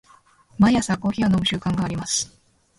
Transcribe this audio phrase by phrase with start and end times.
[0.57, 2.35] 毎朝コーヒーを飲む習慣があります。